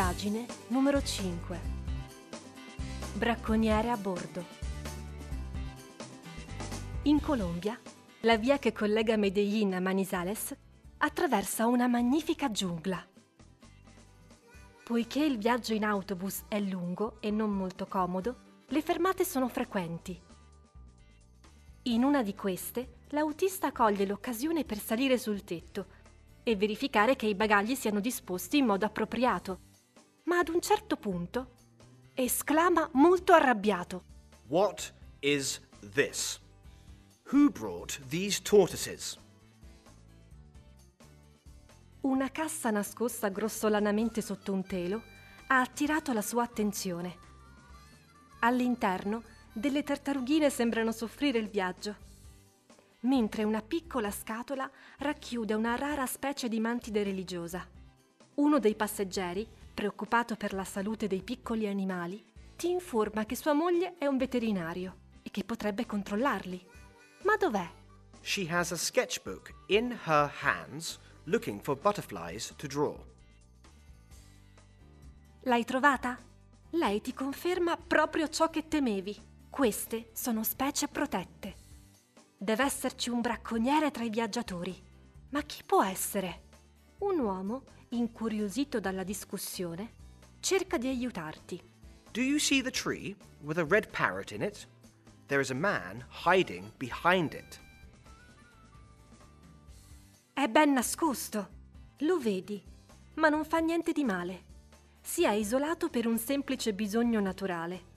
[0.00, 1.60] Indagine numero 5.
[3.16, 4.46] Bracconiere a bordo.
[7.02, 7.78] In Colombia,
[8.20, 10.56] la via che collega Medellin a Manizales
[10.96, 13.06] attraversa una magnifica giungla.
[14.84, 18.36] Poiché il viaggio in autobus è lungo e non molto comodo,
[18.68, 20.18] le fermate sono frequenti.
[21.82, 25.86] In una di queste, l'autista coglie l'occasione per salire sul tetto
[26.42, 29.68] e verificare che i bagagli siano disposti in modo appropriato.
[30.24, 31.50] Ma ad un certo punto
[32.14, 34.04] esclama molto arrabbiato.
[34.48, 35.60] What is
[35.94, 36.40] this?
[37.32, 39.18] Who brought these tortoises?
[42.02, 45.02] Una cassa nascosta grossolanamente sotto un telo
[45.48, 47.28] ha attirato la sua attenzione.
[48.40, 52.08] All'interno, delle tartarughine sembrano soffrire il viaggio
[53.00, 57.66] mentre una piccola scatola racchiude una rara specie di mantide religiosa.
[58.34, 59.46] Uno dei passeggeri,
[59.80, 62.22] preoccupato per la salute dei piccoli animali,
[62.54, 66.68] ti informa che sua moglie è un veterinario e che potrebbe controllarli.
[67.22, 67.66] Ma dov'è?
[68.20, 72.94] She has a sketchbook in her hands looking for butterflies to draw.
[75.44, 76.18] L'hai trovata?
[76.72, 79.18] Lei ti conferma proprio ciò che temevi.
[79.48, 81.54] Queste sono specie protette.
[82.36, 84.78] Deve esserci un bracconiere tra i viaggiatori.
[85.30, 86.48] Ma chi può essere?
[86.98, 87.62] Un uomo,
[87.92, 89.94] incuriosito dalla discussione,
[90.38, 91.60] cerca di aiutarti.
[92.12, 94.68] Do you see the tree with a red parrot in it?
[95.26, 97.58] There is a man hiding behind it.
[100.32, 101.58] È ben nascosto.
[101.98, 102.62] Lo vedi,
[103.14, 104.44] ma non fa niente di male.
[105.02, 107.88] Si è isolato per un semplice bisogno naturale.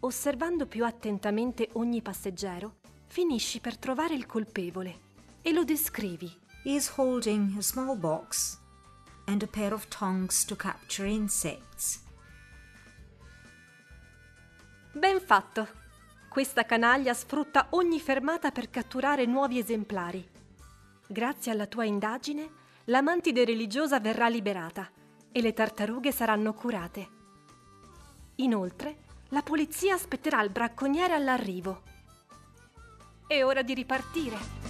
[0.00, 2.76] Osservando più attentamente ogni passeggero,
[3.06, 5.00] finisci per trovare il colpevole
[5.42, 6.32] e lo descrivi.
[6.62, 8.62] He is holding a small box
[9.26, 12.02] and a pair of tongs to capture insects.
[14.92, 15.82] Ben fatto!
[16.28, 20.28] Questa canaglia sfrutta ogni fermata per catturare nuovi esemplari.
[21.06, 22.50] Grazie alla tua indagine,
[22.84, 24.90] la mantide religiosa verrà liberata
[25.30, 27.08] e le tartarughe saranno curate.
[28.36, 28.96] Inoltre,
[29.28, 31.92] la polizia aspetterà il bracconiere all'arrivo
[33.26, 34.63] è ora di ripartire.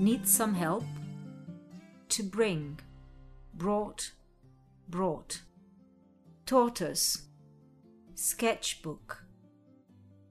[0.00, 0.84] Need some help?
[2.08, 2.80] To bring,
[3.52, 4.12] brought,
[4.88, 5.42] brought.
[6.46, 7.28] Tortoise,
[8.14, 9.22] sketchbook,